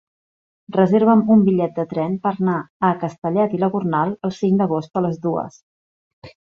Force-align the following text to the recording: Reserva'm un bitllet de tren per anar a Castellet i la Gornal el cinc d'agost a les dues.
Reserva'm 0.77 1.21
un 1.35 1.43
bitllet 1.49 1.75
de 1.81 1.85
tren 1.93 2.17
per 2.25 2.31
anar 2.33 2.57
a 2.89 2.91
Castellet 3.05 3.57
i 3.59 3.63
la 3.65 3.73
Gornal 3.77 4.17
el 4.31 4.35
cinc 4.43 4.63
d'agost 4.63 5.03
a 5.03 5.09
les 5.09 5.25
dues. 5.29 5.63